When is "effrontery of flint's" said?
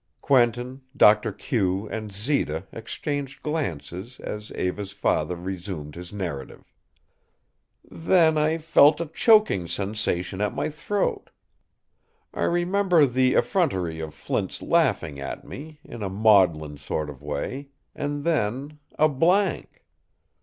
13.35-14.63